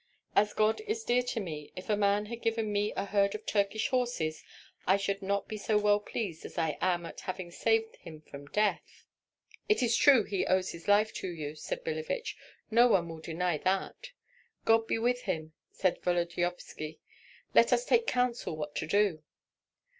As 0.35 0.55
God 0.55 0.81
is 0.87 1.03
dear 1.03 1.21
to 1.21 1.39
me, 1.39 1.71
if 1.75 1.87
a 1.87 1.95
man 1.95 2.25
had 2.25 2.41
given 2.41 2.71
me 2.73 2.91
a 2.97 3.05
herd 3.05 3.35
of 3.35 3.45
Turkish 3.45 3.89
horses 3.89 4.43
I 4.87 4.97
should 4.97 5.21
not 5.21 5.47
be 5.47 5.57
so 5.57 5.77
well 5.77 5.99
pleased 5.99 6.43
as 6.43 6.57
I 6.57 6.79
am 6.81 7.05
at 7.05 7.19
having 7.19 7.51
saved 7.51 7.97
him 7.97 8.19
from 8.21 8.47
death." 8.47 9.05
"It 9.69 9.83
is 9.83 9.95
true 9.95 10.23
he 10.23 10.43
owes 10.47 10.71
his 10.71 10.87
life 10.87 11.13
to 11.21 11.29
you," 11.29 11.53
said 11.53 11.83
Billevich; 11.83 12.35
"no 12.71 12.87
one 12.87 13.09
will 13.09 13.19
deny 13.19 13.59
that." 13.59 14.09
"God 14.65 14.87
be 14.87 14.97
with 14.97 15.21
him!" 15.29 15.53
said 15.69 16.01
Volodyovski; 16.01 16.97
"let 17.53 17.71
us 17.71 17.85
take 17.85 18.07
counsel 18.07 18.57
what 18.57 18.73
to 18.77 18.87
do." 18.87 19.21